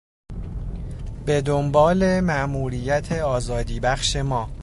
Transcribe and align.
به 1.25 1.41
دنبال 1.41 2.19
ماموریت 2.19 3.11
آزادیبخش 3.11 4.15
ما 4.15 4.49